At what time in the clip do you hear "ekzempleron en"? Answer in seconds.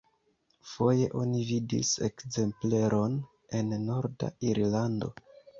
2.09-3.71